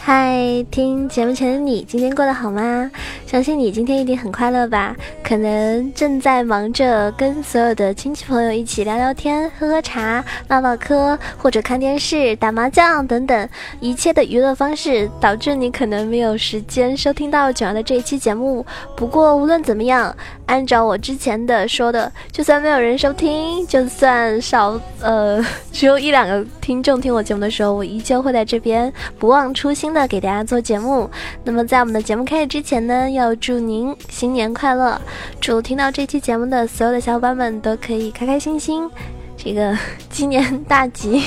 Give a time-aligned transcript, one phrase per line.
[0.00, 2.90] 嗨，听节目前的你，今天过得好吗？
[3.24, 4.96] 相信你今天一定很快乐吧？
[5.28, 13.46] 可能正在忙着跟所有的亲戚朋友一起聊聊天、喝喝茶、唠唠嗑，或者看电视、打麻将等等
[13.78, 18.64] 一切的娱乐方式，导致你可能没有时间收听到九儿的这一期节目。
[18.96, 31.10] 不过无论怎么样，按照我之前的说的，就算没有人收听，就算少呃只有一两个听众听我节目的时候，我依旧会在这边不忘初心的给大家做节目。
[31.44, 34.98] 那么在我们的节目开始之前呢，要祝您新年快乐！
[35.40, 38.90] 祝听到这期节目的所有的小伙伴们都可以开开心心，
[39.36, 39.76] 这个
[40.10, 41.22] 今年大吉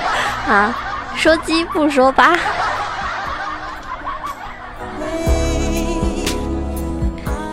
[0.48, 0.76] 啊！
[1.16, 2.36] 说鸡不说八。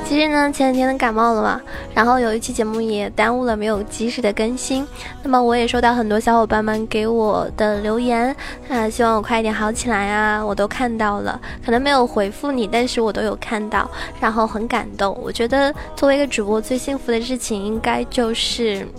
[0.06, 1.62] 其实呢，前几天感冒了嘛，
[1.94, 4.88] 然后有一期节目也耽误了，没有及时的更新。
[5.24, 8.36] 那么我也收到很多小伙伴们给我的留言
[8.70, 15.18] 啊，希望我快一点好起来啊，我都看到了，可能没有回复你，但是我都有看到，然后很感动。
[15.22, 18.88] 我觉得作为一个主播，最幸福的事情应该就是。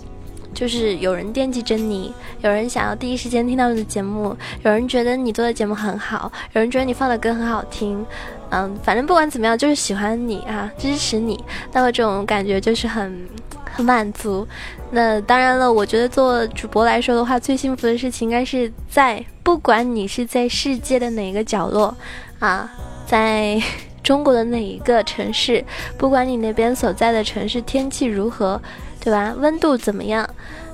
[0.53, 8.05] 就是有人惦记着你，有人想要第一时间听到你的节目，有人觉得你做的节目很好，有人觉得你放的歌很好听，
[8.53, 13.27] 嗯，反正不管怎么样，就是喜欢你啊，支持你，那么这种感觉就是很
[13.73, 14.47] 很满足。
[14.91, 21.95] 那当然了，我觉得做主播来说的话，最幸福的事情应该是在不管你是在世界的哪个角落
[22.37, 22.71] 啊，
[23.07, 23.59] 在
[24.03, 25.65] 中国的哪一个城市，
[25.97, 28.61] 不管你那边所在的城市天气如何。
[29.03, 29.35] 对吧？
[29.37, 30.25] 温度怎么样？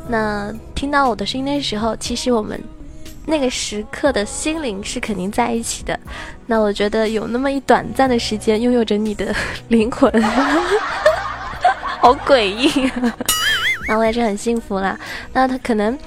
[0.07, 2.61] 那听到我的声音的时候，其实我们
[3.29, 5.97] 那个时刻的心灵是肯定在一起的。
[6.47, 9.33] 那我觉得有那么一短暂的时间，拥有着你的
[9.69, 10.11] 灵魂，
[12.01, 12.91] 好诡异。
[13.87, 14.97] 那我也是很幸福啦。
[15.31, 15.97] 那他可能。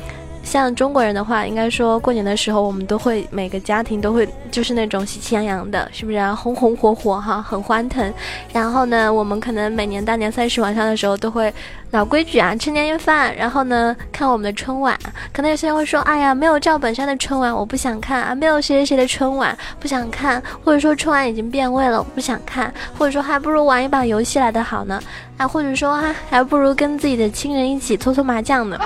[0.53, 6.35] 像中国人的话，应该说过年的时候，我们都会每个家庭都会就是那种喜气洋洋的，是不是啊？
[6.35, 8.13] 红红火火哈，很欢腾。
[8.53, 11.51] 然后呢，我们可能每年大年三十晚上的时候都会
[11.93, 14.95] 老规矩啊，吃年夜饭，然后呢看我们的春晚。
[15.33, 25.01] 可能有些人会说，哎呀，没有赵本山的春晚我不想看啊，没有谁谁谁的春晚不想看，或者说春晚已经变味了我不想看，或者说还不如玩一把游戏来的好呢，
[25.39, 28.79] 啊，或者说啊还不如跟自己的亲人一起搓搓麻将呢。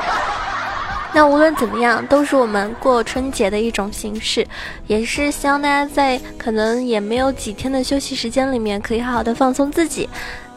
[1.16, 4.46] 那无论怎么样，都是我们过春节的一种形式，
[4.86, 10.06] 也是希望大家在可能也没有几天的休息时间里面，可以好好的放松自己，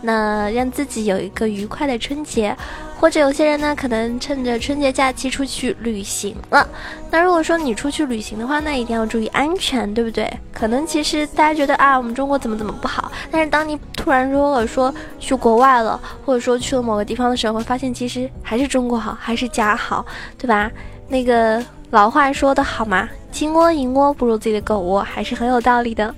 [0.02, 2.56] 那让自己有一个愉快的春节。
[3.00, 6.68] 或者有些人呢，可能趁着春节假期出去旅行了。
[7.10, 10.30] 那如果说你出去旅行的话，那一定要注意安全，对不对？
[10.52, 20.06] 可能其实大家觉得啊，我们中国怎么怎么不好，但是当你突然如果说去国外了，或者说去了某个地方的时候，会发现其实还是中国好，还是家好，
[20.38, 20.70] 对吧？
[21.08, 26.14] 那个老话说的好嘛，金窝银窝不如自己的狗窝，还是很有道理的。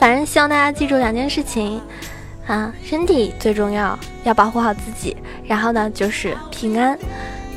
[0.00, 1.80] 反正希望大家记住两件事情。
[2.46, 5.16] 啊，身体最重要，要保护好自己。
[5.46, 6.98] 然后呢，就是平安。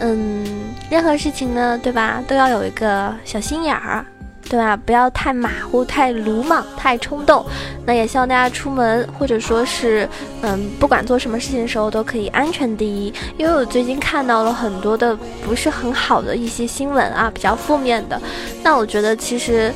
[0.01, 0.45] 嗯，
[0.87, 4.05] 任何事情呢，对吧，都要有一个小心眼儿，
[4.47, 4.77] 对吧？
[4.77, 7.43] 不要太马虎、太鲁莽、太冲动。
[7.87, 10.07] 那也希望大家出门或者说是，
[10.41, 13.11] 嗯，不管做什么事情的时候，都可以安全第一。
[13.35, 18.21] 因为我最近看到了很多的不是很好的一些新闻啊，比较负面的。
[18.61, 19.73] 那我觉得其实，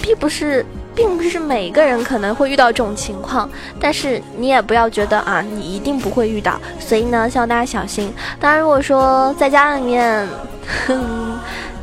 [0.00, 0.64] 并不是。
[0.96, 3.48] 并不是每个人可能会遇到这种情况，
[3.78, 6.58] 但是你也不要觉得啊，你一定不会遇到。
[6.80, 8.10] 所以呢，希望大家小心。
[8.40, 10.26] 当然，如果说在家里面，
[10.86, 11.38] 哼，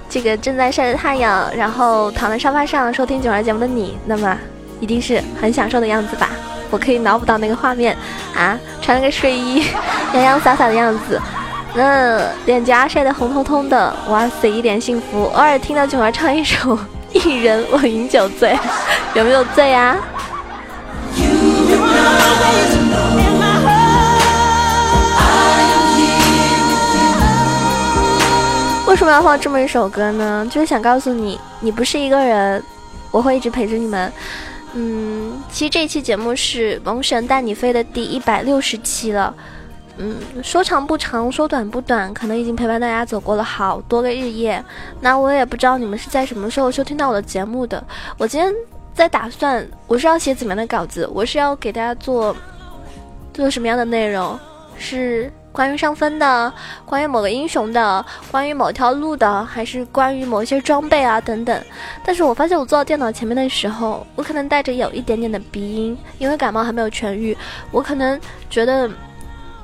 [0.09, 4.35] 这个正在晒着太阳，然后躺在沙发上收听九儿节目的你，那么
[4.79, 6.31] 一定是很享受的样子吧？
[6.71, 7.95] 我可以脑补到那个画面
[8.35, 9.63] 啊，穿了个睡衣，
[10.15, 11.21] 洋洋洒洒的样子，
[11.75, 15.25] 那脸颊晒得红彤彤的，哇塞，一脸幸福。
[15.25, 16.75] 偶尔听到九儿唱一首。
[17.13, 18.57] 一人我饮酒醉，
[19.15, 19.97] 有没有醉呀？
[28.87, 30.47] 为什么要放这么一首歌呢？
[30.51, 32.63] 就是想告诉你，你不是一个人，
[33.09, 34.11] 我会一直陪着你们。
[34.73, 39.33] 嗯，其实这期节目是《萌神带你飞》的第一百六十期了。
[39.97, 44.63] 嗯，说长不长，说短不短，可能已经陪伴大家走过了好多个日夜。
[44.99, 47.83] 那我也不知道你们是在什么时候收听到我的节目的。
[48.17, 48.51] 我今天
[48.93, 51.07] 在打算，我是要写怎么样的稿子？
[51.13, 52.35] 我是要给大家做
[53.33, 54.39] 做什么样的内容？
[54.75, 56.51] 是关于上分的，
[56.83, 61.63] 关于某个英雄的，关于某条路的，还是关于某些装备啊等等。
[62.03, 67.37] 但是我发现我坐到电脑前面的时候，我可能带着有一点点的鼻音，因为感冒还没有痊愈。
[67.69, 68.19] 我可能
[68.49, 68.89] 觉得，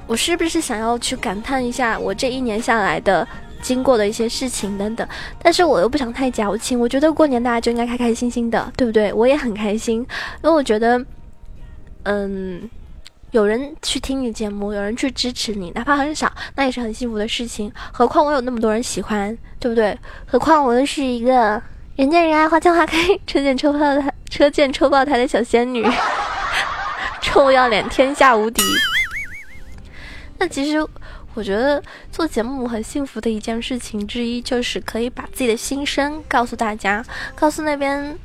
[0.09, 3.25] 我是不是想要去感叹一下我这一年下来的
[3.61, 5.07] 经过的一些事情等等？
[5.39, 9.13] 但是我又不想太矫情，我觉得过年大家就应该开开心心的，对不对？
[9.13, 9.99] 我也很开心，
[10.41, 11.05] 因为我觉得，
[12.03, 12.67] 嗯。
[13.31, 17.71] 有人去听你节目，有人去支持你，哪怕很少，那也是很幸福的事情。
[17.91, 19.95] 何况我有那么多人喜欢，对不对？
[20.25, 21.61] 何况我又是一个
[21.95, 22.97] 人见人爱、花见花开、
[23.27, 25.85] 车见车爆胎、车见车爆胎的小仙女，
[27.21, 28.63] 臭不要脸，天下无敌。
[30.39, 30.83] 那其实，
[31.35, 37.05] 我觉得做节目很幸福的一件事情之一，就是可以把自己的心声告诉大家，
[37.35, 38.17] 告诉那边。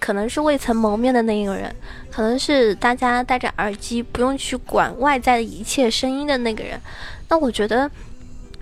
[0.00, 1.74] 可能是未曾谋面的那一个人，
[2.08, 6.80] 可能是大家戴着耳机不用去管外在的一切声音的那个人。
[7.28, 7.90] 那我觉得，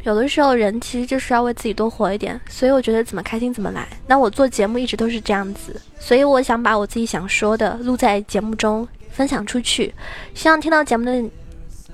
[0.02, 2.40] 有的时候人其实就是要为自己多活一点。
[2.48, 3.86] 所以我觉得怎么开心怎么来。
[4.06, 9.94] 那我做节目一直都是这样子，所以我想把我自己想说的录在节目中分享出去，
[10.32, 11.30] 希望听到节目的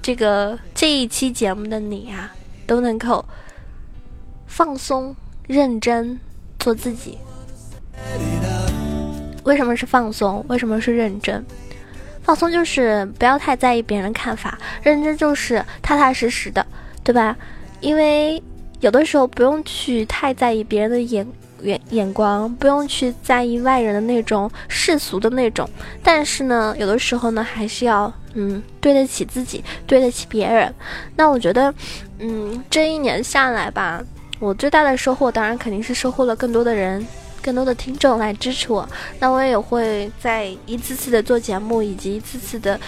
[0.03, 2.35] 这个这一期节目的你啊，
[2.67, 3.25] 都能够
[4.49, 5.15] 放松、
[5.47, 6.19] 认真
[6.59, 7.17] 做自己。
[9.45, 10.45] 为什么是放松？
[10.49, 11.45] 为什么是认真？
[12.25, 16.67] 放松就是不要太在意别人的看法，认真就是踏踏实实的，
[17.05, 17.37] 对吧？
[17.81, 18.43] 因为
[18.81, 21.27] 有的时候不用去太在意别人的眼
[21.63, 25.69] 眼眼光，不用去在意外人的那种世俗的那种，
[26.03, 30.75] 但是呢，有的时候呢，还是要嗯对得起自己，对得起别人。
[31.17, 31.73] 那我觉得，
[32.19, 34.03] 嗯，这一年下来吧，
[34.39, 37.07] 我最大的收获，当然肯定是收获了更多的人。
[37.45, 38.89] 更多的听众来支持我，
[39.19, 42.79] 那我也会在一次次的做节目，以及一次次的，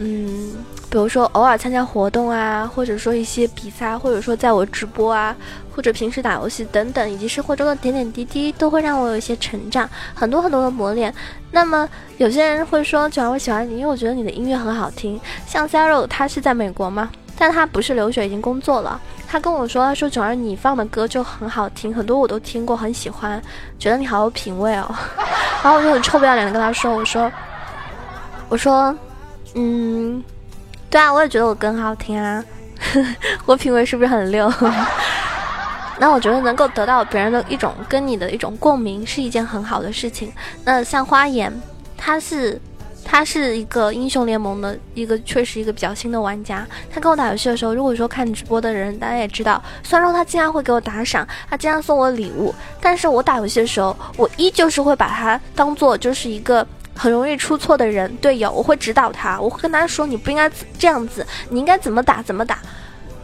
[0.00, 0.54] 嗯，
[0.88, 5.34] 比如说偶尔参加活动啊，或者说一些比赛，或者说在我直播啊，
[5.74, 11.12] 或者平时打游戏等等，以及生活中的点点滴滴，都会让我有一些成长，很多很多的磨练。
[11.50, 15.20] 那么有些人会说，九儿我喜欢你，因为我觉得你的音乐很好听。
[15.46, 17.10] 像 Saro，他是在美国吗？
[17.36, 19.00] 但他不是留学，已经工作了。
[19.28, 23.40] 他跟我说：“他说九儿，你放的歌就很好听，很多我都听过，很喜欢，
[23.78, 24.92] 觉得你好有品味哦。
[25.62, 27.30] ”然后我就很臭不要脸的跟他说：“我说，
[28.48, 28.92] 我说，
[29.54, 30.22] 嗯，
[30.90, 32.44] 对啊，我也觉得我歌好听啊，
[33.46, 34.52] 我品味是不是很溜？
[35.98, 40.32] 那我觉得能够得到别人的一种跟你的一种共鸣，是一件很好的事情。
[40.64, 41.52] 那像花言，
[41.96, 42.60] 他是。”
[43.10, 46.66] 他是一个英雄联盟的一个，确实一个比较新的玩家。
[46.92, 56.66] 他跟我打游戏的时候，如果说看直播的人，大家也知道，虽然说他经常会给我打赏，他经常送我礼物，但是我打游戏的时候，我依旧是会把他当做就是一个
[56.98, 62.58] 很容易出错的人队友，我会指导他，我会跟他说你不应该这样子，你应该怎么打怎么打。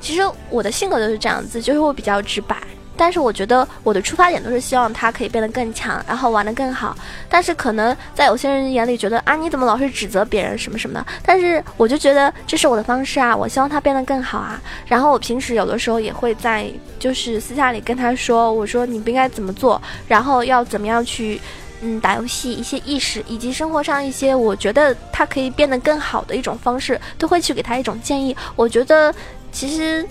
[0.00, 2.56] 其实我的性格就是这样子，就是会比较直白。
[2.96, 6.96] 但是我觉得我的出发点都是希望他可以变得更强，然后玩得更好。
[7.28, 11.06] 但是可能在有些人眼里觉得啊，你怎么老是指责别人什么什么的？
[11.26, 14.62] 但是我就觉得这是我的方式啊，我希望他变得更好啊。
[14.86, 16.70] 然后我平时有的时候也会在
[17.00, 21.40] 就是私下里跟他说，我说你不应该怎么做，然后要怎么样去
[21.84, 28.34] 嗯打游戏一些意识，以及生活上一些我觉得他可以变得更好的一种方式，都会去给他一种建议。
[28.56, 29.14] 我觉得
[29.52, 30.02] 其实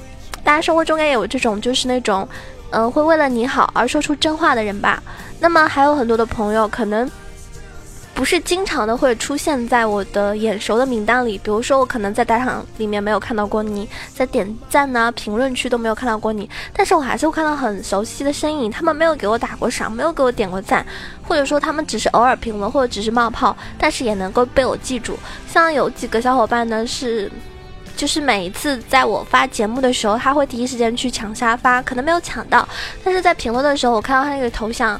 [0.44, 2.28] 大家生活中也有这种就是那种。
[2.76, 5.04] 嗯，会为了你好而说出真话的人吧。
[5.40, 7.08] 那么还有很多的朋友，可能
[8.14, 11.38] 不是经常的会出现在我的眼熟的名单里。
[11.40, 18.72] 比如说，我可能在打赏里面没有看到过你，在点赞呢、评论区都没有看到过你，但是我还是会看到很熟悉的身影。
[18.72, 20.86] 他们没有给我打过赏，没有给我点过赞，
[21.28, 25.18] 或者说他们只是偶尔评论，或者只是冒泡，但是也能够被我记住。
[25.48, 27.32] 像有几个小伙伴呢是。
[27.96, 32.68] 就是每一次在我发节目的时候，他会第一时间去抢沙发，可能没有抢到，
[33.04, 35.00] 但是在评论的时候，我看到他那个头像，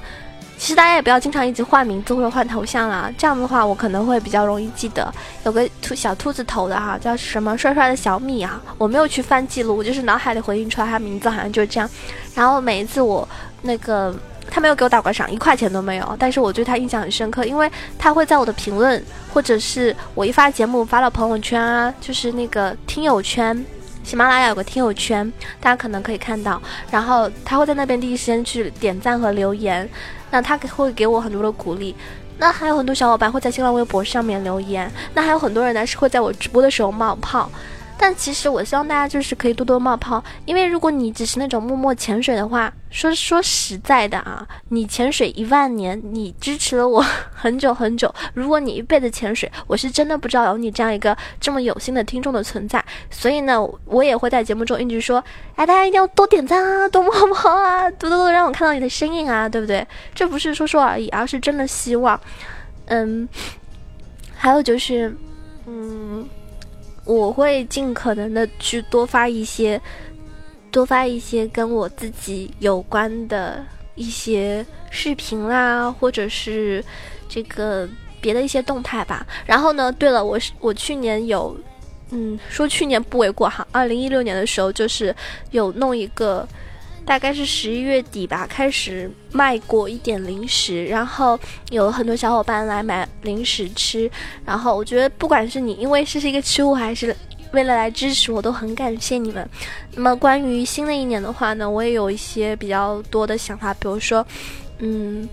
[0.58, 5.14] 其实大家也不要经常一直换名字或者换头像啦，这样的话我可能会比较容易记得。
[5.44, 11.90] 有个兔小兔子头的哈，叫什么帅帅的小米啊，我没有去翻记录，我就是脑海里回应出来他名字好像就是这样。
[12.34, 13.28] 然后每一次我
[13.62, 14.16] 那个。
[14.52, 16.16] 他没有给我打过赏，一块钱都没有。
[16.20, 17.68] 但是我对他印象很深刻，因为
[17.98, 23.66] 他会在我的评论，或者是我一发节目发到朋友圈啊，就是那个听友圈，
[24.04, 26.62] 喜马拉雅有个听友圈，大家可能可以看到。
[26.92, 29.90] 然后他会在那边第一时间去点赞和留言，
[30.34, 31.96] 那他会给我很多的鼓励。
[32.40, 37.48] 那还有很多小伙伴会在新浪微博上面留言，那还有很多人呢是会在我直播的时候冒泡。
[37.98, 42.74] 但其实我希望大家就是可以多多冒泡，因为如果你只是那种默默潜水的话。
[42.94, 48.14] 说说实在的啊，你潜水一万年，你支持了我很久很久。
[48.36, 52.86] 如果你一辈子潜水，我是真的不知道有你这样一个这么有心的听众的存在。
[53.10, 55.18] 所以呢，我也会在节目中一直说，
[55.56, 59.84] 哎，大家一定要多点赞啊，多冒泡啊，多多多让我看到你的身影啊，对不对？
[60.14, 62.20] 这不是说说而已，而是真的希望。
[62.86, 63.28] 嗯，
[64.36, 65.18] 还有就是，
[65.66, 66.30] 嗯，
[67.06, 69.82] 我会尽可能的去多发一些。
[70.72, 76.84] 多发一些跟我自己有关的一些视频啦，或者是
[77.30, 77.88] 这个
[78.20, 79.24] 别的一些动态吧。
[79.46, 81.56] 然后呢，对了，我是我去年有，
[82.10, 83.68] 嗯，说去年不为过哈。
[83.72, 85.16] 二零一六年的时候，就是
[85.52, 86.48] 有弄一个，
[87.06, 94.10] 大概是十一月底吧，开始卖过一点零食，然后有很多小伙伴来买零食吃。
[94.46, 97.16] 然后我觉得，不管是你因为是是一个吃货，还是
[97.52, 99.48] 为了来支持我，都很感谢你们。
[99.96, 104.26] 那么关于新的一年的话呢，我也有一些比较多的想法，比如说，
[104.80, 105.28] 嗯，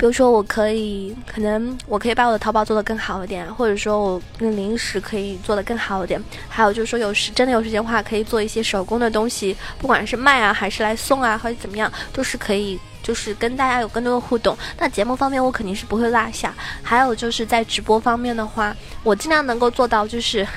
[0.00, 6.18] 比如说我可以，可能我可以把我的淘宝做得更好一点，或者说我那零食可以做得更好一点。
[6.48, 14.56] 还有就是说，有时真的有时间的话，可以做一些手工的东西，不管是卖啊，还是来送啊，或者怎么样，都是可以，就是跟大家有更多的互动。
[14.78, 16.54] 那节目方面，我肯定是不会落下。
[16.82, 20.48] 还有就是在直播方面的话，我尽量能够做到就是。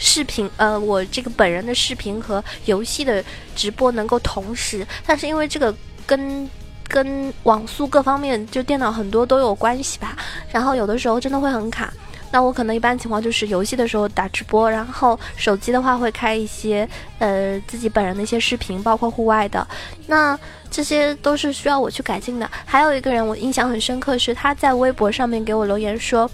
[0.00, 3.22] 视频，呃，我这个本人的视频和游戏的
[3.56, 5.74] 直播能够同时，但是因为这个
[6.06, 6.48] 跟
[6.88, 10.16] 跟网速各方面就电脑很多都有关系吧，
[10.50, 11.92] 然后有的时候真的会很卡。
[12.30, 19.66] 那我可能一般情况就是游戏的时候打直播，然后手机的话会开一些呃自己本人的一些视频，包括户外的。
[20.06, 20.38] 那
[20.70, 22.50] 这些都是需要我去改进的。
[22.66, 26.28] 还有一个人我印象很深刻，是他在微博上面给我留言说，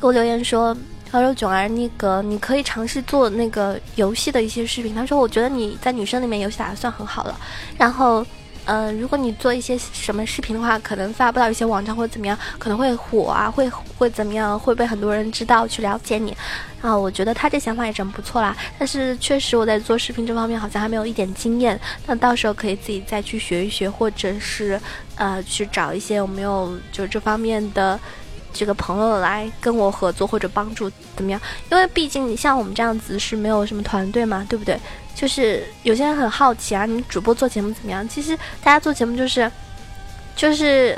[0.00, 0.76] 给我留言说。
[1.10, 7.34] 他说：“囧儿，那个你可以尝试做那个游戏的一些视频。”他说：“我觉得你在女生里面游戏打的算很好了。
[7.78, 8.22] 然后，
[8.70, 16.36] 嗯，如果你做一些什么视频的话，可能发不到一些网站或者怎么样，可能会火啊，会会怎么样，会被很多人知道去了解你。
[16.82, 18.54] 啊，我觉得他这想法也真不错啦。
[18.78, 21.80] 但是确实我在做视频这方面好像还没有一点经验。
[22.06, 24.78] 那到时候可以自己再去学一学，或者是
[25.16, 27.98] 呃去找一些有没有就这方面的。”
[28.52, 31.40] 这个朋友来跟我合作或者帮助怎么样？
[31.70, 34.78] 因为毕竟你像我们这样子是没有什么团队嘛，对不对？
[35.14, 38.08] 就是有些人很好奇啊，你主播做节目怎么样？
[38.08, 39.50] 其实大家做节目就是，
[40.36, 40.96] 就是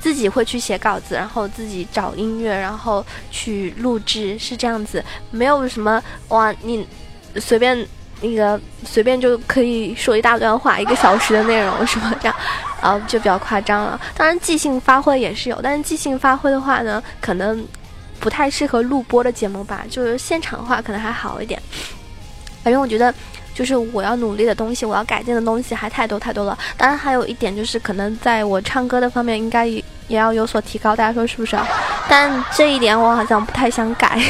[0.00, 6.86] 自己会去写稿子，然后自己找音乐，然后去录制，是这样子，没有什么哇，你
[7.36, 7.86] 随便。
[8.20, 12.36] 那个随便就可以说一大段话，一个小时的内容什么这样，
[12.80, 14.00] 啊就比较夸张了。
[14.16, 17.64] 当然即兴发挥也是有，但是即兴发挥的话呢，可能
[18.18, 19.84] 不太适合录播的节目吧。
[19.88, 21.60] 就是现场的话可能还好一点。
[22.64, 23.14] 反正我觉得，
[23.54, 26.58] 就是我要努力的东西，我要改进的东西还太多太多了。
[26.76, 31.56] 当然还有一点就是，可能在我唱歌的方面应该也要有所提高，大家说是不是？
[32.08, 34.20] 但这一点我好像不太想改。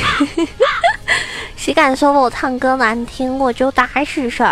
[1.68, 4.42] 谁敢说我唱歌难听，我就打死谁。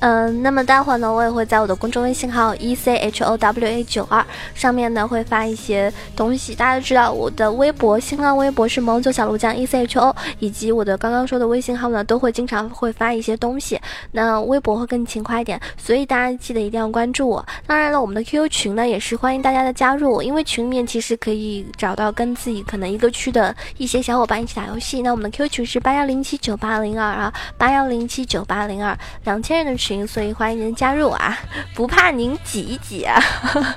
[0.00, 6.54] 嗯， 那么待会儿呢，我也会在我的公众微信号 e c h o w a 九二上面呢会发一些东西。
[6.54, 13.80] 大家都知道我的微博、新浪微博是萌九小鹿酱 e c h o，以及我的刚刚说的微信号呢，都会经常会发一些东西。
[14.12, 17.46] 那微博会更勤快一点，所以大家记得一定要关注我。
[17.66, 25.02] 当然了，我们的 QQ 群呢也是欢迎大家的加入，因为群里面其实可以找到跟自己可能一个区的一些小伙伴一起打游戏。
[25.02, 30.00] 那我们的 QQ 群是八幺零七九八零二啊，八幺零七九八零二，两千人的群。
[30.10, 31.38] 所以欢迎您加入啊，
[31.74, 33.18] 不怕您挤一挤啊，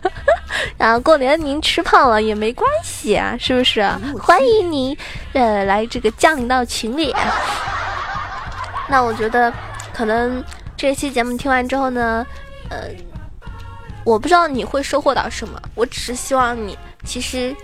[0.77, 3.81] 然后过年您吃胖了也没关系啊，是不是？
[4.21, 4.97] 欢迎您，
[5.33, 7.15] 呃，来这个降临到群里。
[8.89, 9.51] 那我觉得，
[9.93, 10.43] 可能
[10.75, 12.25] 这期节目听完之后呢，
[12.69, 12.89] 呃，
[14.03, 17.55] 我不知道你会收获到什么，我只是希望你，其实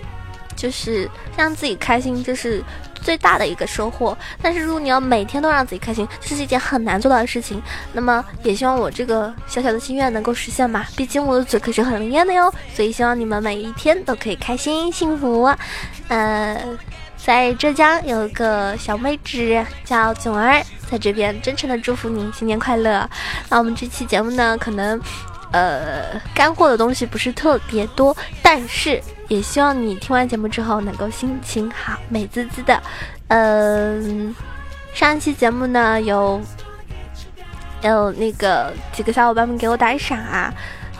[0.55, 2.63] 就是让自己开心，就是。
[3.01, 7.61] 最大的一个收获，但是如果你要每天都让自己开心，这是一件很难做到的事情。
[7.93, 10.87] 那么也希望我这个小小的心愿能够实现吧。
[10.95, 15.49] 毕竟我的嘴可是很灵验的哟，所以希望你们每一天都可以开心幸福。
[16.07, 16.61] 呃，
[17.17, 23.09] 在浙江有一个小妹纸叫囧儿，在这边真诚的祝福你新年快乐。
[23.49, 24.99] 那我们这期节目呢，可能
[25.51, 29.01] 呃干货的东西不是特别多，但是。
[29.29, 32.77] 也希望你听完节目之后能够心情好、美滋滋的。
[33.29, 34.35] 嗯，
[34.93, 36.41] 上一期节目呢有
[37.81, 40.53] 有那个几个小伙伴们给我打赏啊，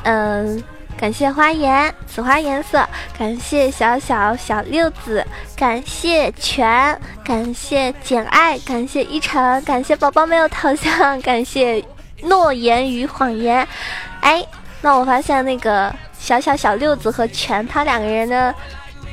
[0.04, 0.64] 嗯。
[0.98, 2.86] 感谢花颜，此花颜色。
[3.18, 11.82] 感谢小小小六子，感谢全，感谢简爱，感谢一晨，感谢宝宝没有头像，感谢
[12.24, 13.66] 诺言与谎言。
[14.20, 14.46] 哎，
[14.82, 18.54] 那我发现那个小小小六子和全他两个人的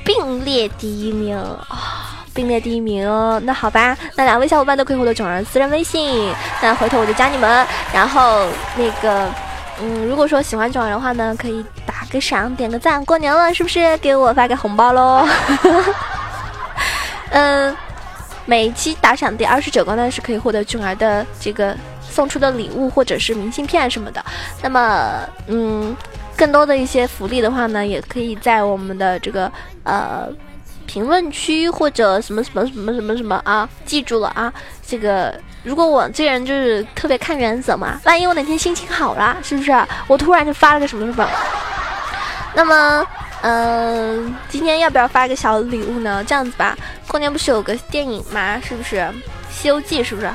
[0.04, 3.40] 并列第一名啊，并列第一名哦。
[3.44, 7.66] 那好吧，那两位小伙伴都可以获得囧儿私人微信，那回头我就加你们。
[7.94, 8.46] 然后
[8.76, 9.30] 那个。
[9.78, 13.04] 嗯，如果说喜欢囧儿的话呢，可以打个赏，点个赞。
[13.04, 15.28] 过年了，是不是给我发个红包喽？
[17.28, 17.76] 嗯，
[18.46, 24.25] 每期打赏第二十九个呢，是可以获得囧儿的这个送出的礼物或者是明信片什么的。
[24.62, 25.94] 那么，嗯，
[26.37, 29.50] 更多的一些福利的话呢，也可以在我们的这个
[29.85, 30.28] 呃
[30.87, 34.52] 评论区或者什么什么什么什么什么啊，记住了啊，
[34.87, 35.35] 这个。
[35.64, 39.73] 如果我这人就是特别看原则嘛，万一我哪天心情好了，是不是？
[40.07, 41.28] 我突然就发了个什么什么，
[42.55, 43.05] 那么，
[43.43, 46.23] 嗯，今天要不要发一个小礼物呢？
[46.25, 46.78] 这样子吧，
[47.09, 48.61] 过年不是有个电影吗？
[48.61, 48.97] 是不是
[49.50, 50.00] 《西游记》？
[50.05, 50.31] 是不是？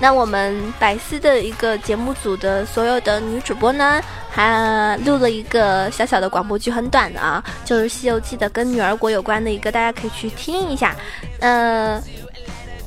[0.00, 4.00] 那我们百思的一个节目组的所有的女主播呢，
[4.30, 10.94] 还录了一个小小的广播剧，很短的啊，就是《西游记》的跟女儿国有关的一个，大家可以去听一下。
[11.40, 12.02] 呃。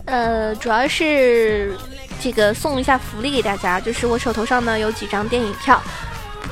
[0.06, 1.78] 呃，主要是
[2.20, 5.80] 这个送一下福利给大家，就是我手头上呢有几张电影票，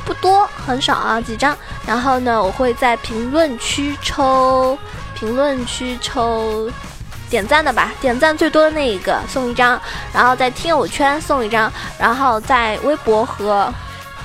[0.06, 1.58] 不多，很少啊，几张。
[1.84, 4.78] 然后呢，我会在评论区抽，
[5.16, 6.70] 评论区抽
[7.30, 9.80] 点赞的吧，点赞最多的那一个送一张，
[10.14, 13.72] 然后在听友圈送一张，然后在微博和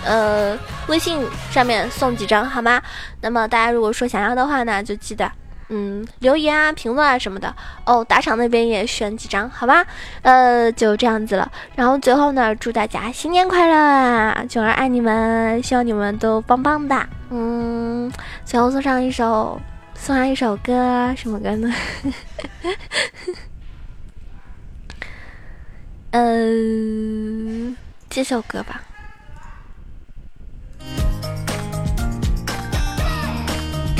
[0.05, 2.81] 呃微信上面送几张，好吗？
[3.21, 5.31] 那么大家如果说想要的话呢，就记得。
[5.75, 7.55] 嗯，留言啊、评论啊什么的
[7.87, 9.83] 哦，打赏那边也选几张，好吧？
[10.21, 11.51] 呃，就这样子了。
[11.75, 17.07] 然后最后呢，祝大家新年快乐啊，囧儿爱你们，希望你们都棒棒的。
[17.31, 18.13] 嗯，
[18.45, 19.59] 最后送上一首，
[20.05, 21.73] 送上一首歌，什么歌呢？
[26.11, 27.77] 嗯，
[28.11, 28.83] 这首歌吧。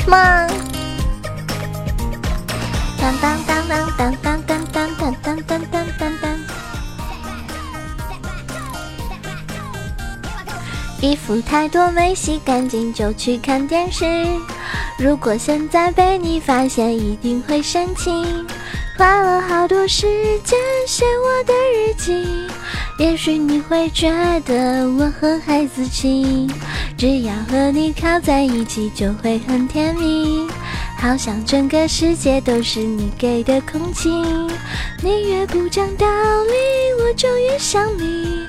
[0.03, 0.49] Come on。
[2.99, 6.37] 当当当当当当当当当当当当当当。
[10.99, 14.05] 衣服太多没洗干净就去看电视，
[14.97, 18.11] 如果现在被你发现一定会生气。
[18.95, 20.05] 花了好多时
[20.43, 22.47] 间写我的日记，
[22.99, 24.07] 也许你会觉
[24.45, 26.47] 得我很孩子气，
[26.95, 30.47] 只要和你靠在一起就会很甜蜜。
[30.99, 34.09] 好像整个世界都是你给的空气，
[35.01, 36.05] 你越不讲道
[36.43, 38.42] 理，我就越想你。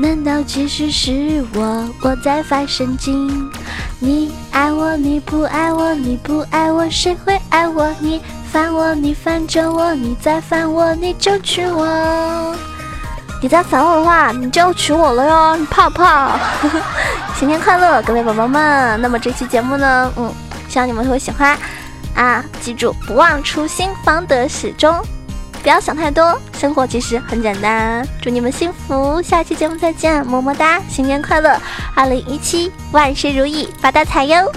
[0.00, 3.50] 难道其实是我我在发神经？
[3.98, 7.92] 你爱我，你不爱我，你不爱我，谁会爱我？
[7.98, 12.56] 你烦我，你烦着我，你再烦我，你就娶我。
[13.42, 16.38] 你再烦我的话，你就娶我了哟，你怕不怕？
[17.34, 19.00] 新年快乐，各位宝宝们！
[19.02, 20.32] 那么这期节目呢，嗯，
[20.68, 21.58] 希望你们会喜欢。
[22.14, 24.94] 啊，记住，不忘初心，方得始终。
[25.68, 28.02] 不要想太多，生活其实很简单。
[28.22, 31.60] 祝你们幸福，下期节目再见，么么哒，新年快乐，
[31.94, 34.50] 二零一七万事如意，发大财哟！